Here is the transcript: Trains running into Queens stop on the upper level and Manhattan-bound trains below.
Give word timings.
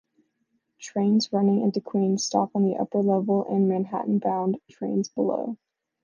Trains 0.79 1.31
running 1.31 1.61
into 1.61 1.79
Queens 1.79 2.25
stop 2.25 2.49
on 2.55 2.63
the 2.63 2.75
upper 2.77 2.97
level 3.03 3.45
and 3.47 3.69
Manhattan-bound 3.69 4.57
trains 4.71 5.09
below. 5.09 5.57